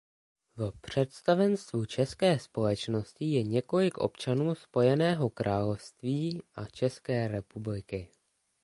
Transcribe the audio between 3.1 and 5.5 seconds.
je několik občanů Spojeného